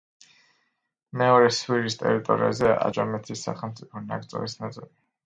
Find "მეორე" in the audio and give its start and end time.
1.21-1.51